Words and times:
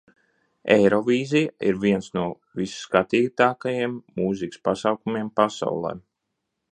Eirovīzija 0.75 1.51
ir 1.71 1.77
viens 1.83 2.07
no 2.15 2.23
visskatītākajiem 2.61 3.93
mūzikas 4.21 4.63
pasākumiem 4.69 5.33
pasaulē. 5.41 5.97